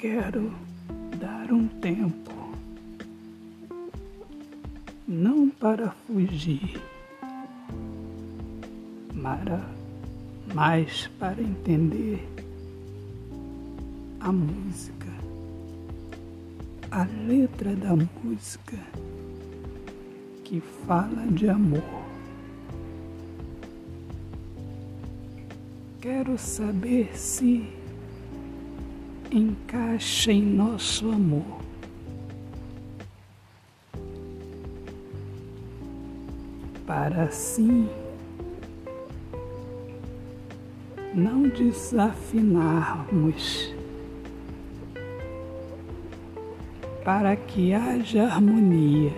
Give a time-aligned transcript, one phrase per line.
[0.00, 0.52] quero
[1.18, 2.32] dar um tempo,
[5.06, 6.80] não para fugir,
[10.54, 12.26] mas para entender
[14.20, 15.12] a música,
[16.90, 18.78] a letra da música
[20.44, 21.82] que fala de amor.
[26.00, 27.79] Quero saber se
[29.32, 31.60] encaixa em nosso amor.
[36.86, 37.88] Para assim
[41.14, 43.74] não desafinarmos,
[47.04, 49.12] para que haja harmonia.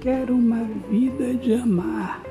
[0.00, 2.22] Quero uma vida de amar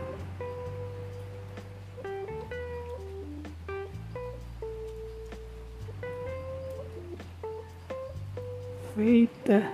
[8.98, 9.72] feita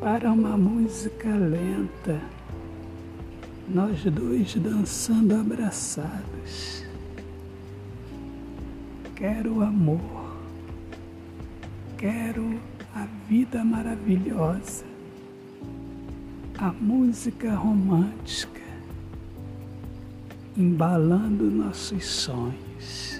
[0.00, 2.20] para uma música lenta,
[3.68, 6.84] nós dois dançando abraçados.
[9.14, 10.36] Quero amor,
[11.96, 12.58] quero
[12.92, 14.84] a vida maravilhosa,
[16.58, 18.60] a música romântica,
[20.56, 23.19] embalando nossos sonhos.